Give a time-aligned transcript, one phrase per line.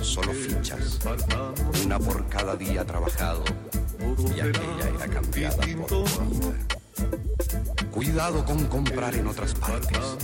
[0.00, 0.98] solo fichas,
[1.84, 3.44] una por cada día trabajado,
[4.34, 6.24] y aquella era cambiada por otra.
[7.90, 10.16] Cuidado con comprar en otras partes.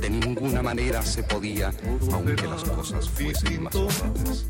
[0.00, 1.72] De ninguna manera se podía,
[2.12, 4.46] aunque las cosas fuesen más baratas.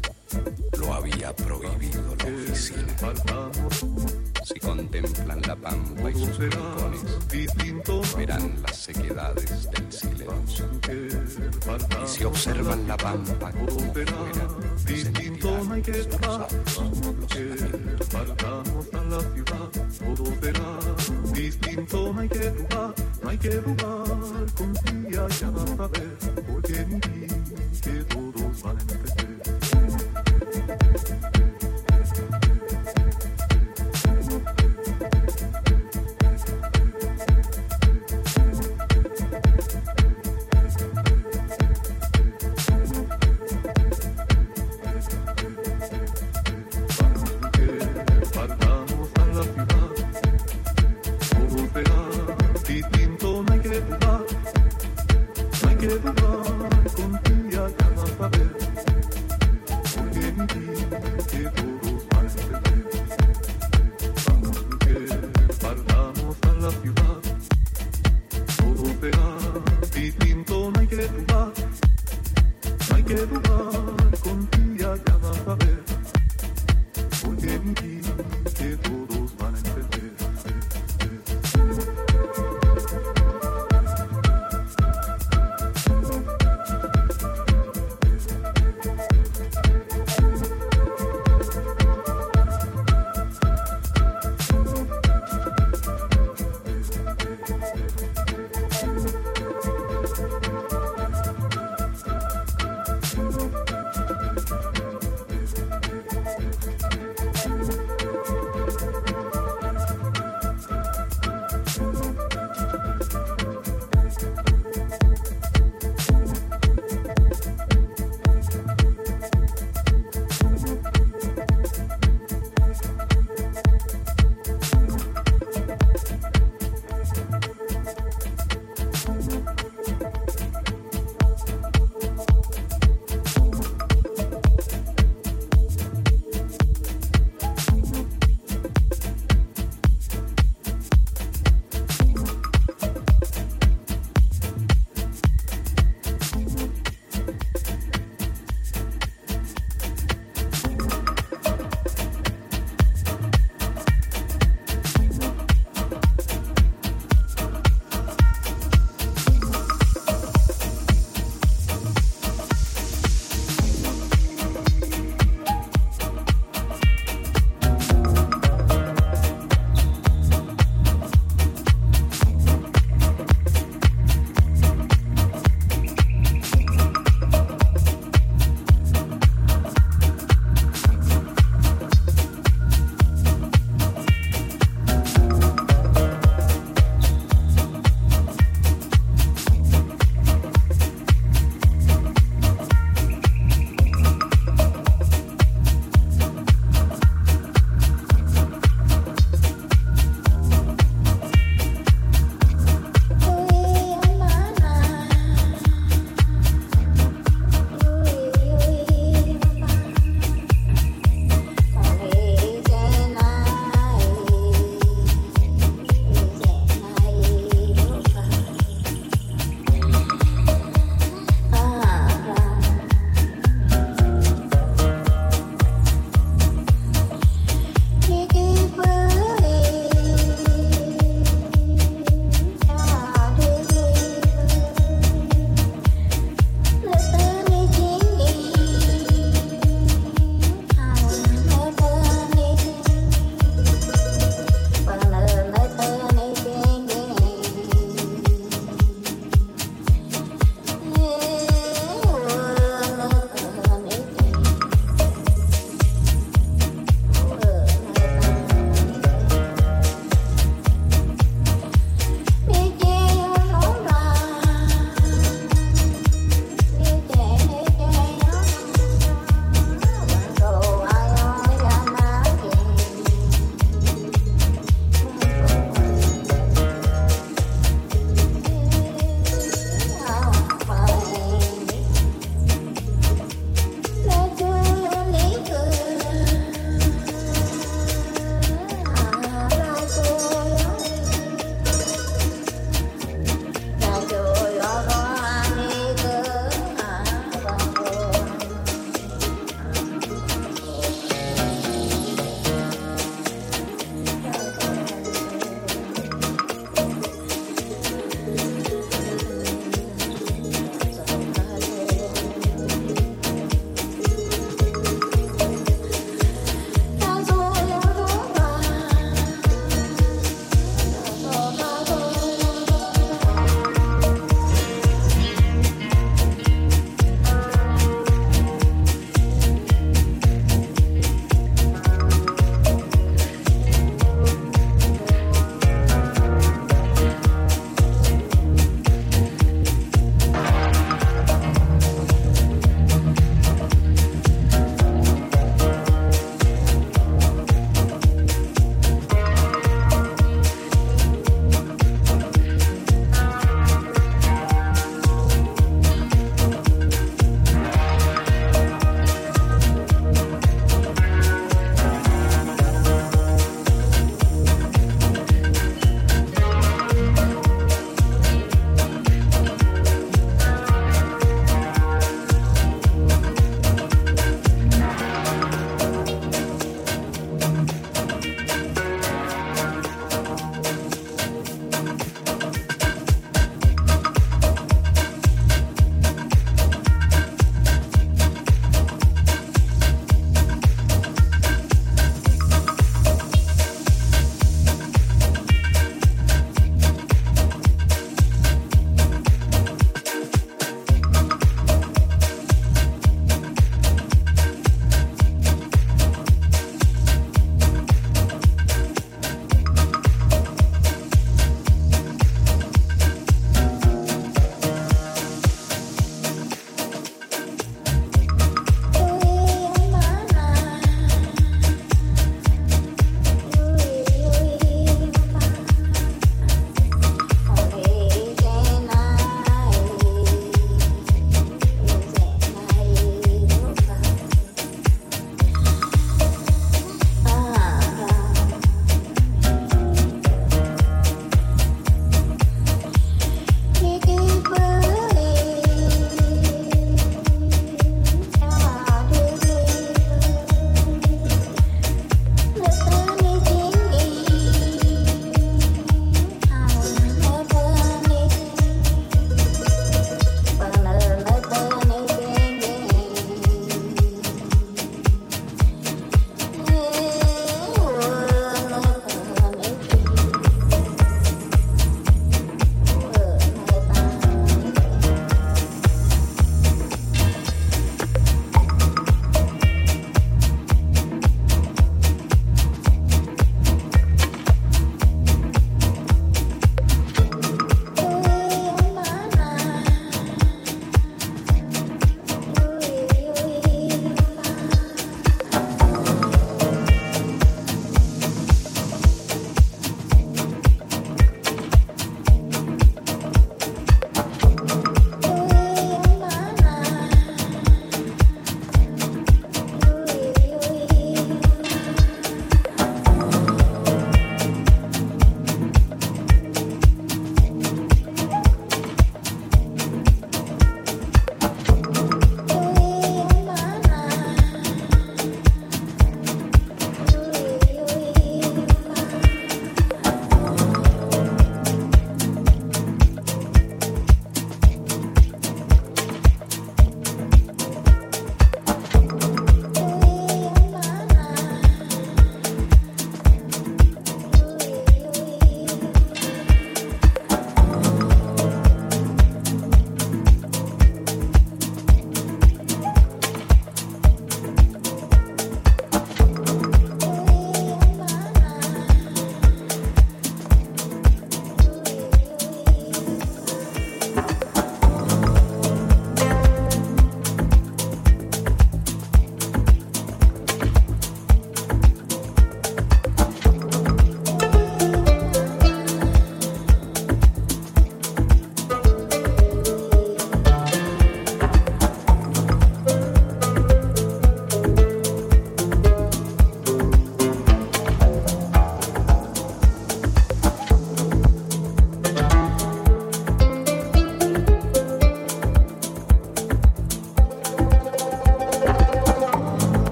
[0.79, 2.97] Lo había prohibido la oficina.
[4.45, 7.03] Si contemplan la pampa y sus balcones,
[8.17, 10.69] verán las sequedades del silencio.
[12.03, 13.53] Y si observan la pampa